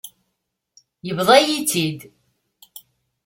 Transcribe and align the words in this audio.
Yebḍa-yi-tt-id. 1.07 1.99